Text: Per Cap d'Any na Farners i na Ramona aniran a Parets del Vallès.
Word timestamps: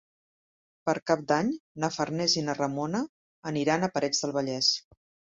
Per 0.89 0.93
Cap 1.09 1.19
d'Any 1.31 1.49
na 1.83 1.89
Farners 1.97 2.35
i 2.41 2.43
na 2.47 2.55
Ramona 2.59 3.01
aniran 3.51 3.85
a 3.85 3.91
Parets 3.99 4.23
del 4.25 4.33
Vallès. 4.39 4.71